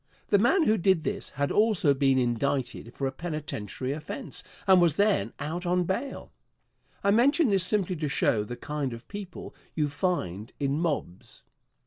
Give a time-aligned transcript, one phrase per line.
[0.29, 4.95] The man who did this had also been indicted for a penitentiary offence and was
[4.95, 6.31] then out on bail.
[7.03, 11.43] I mention this simply to show the kind of people you find in mobs.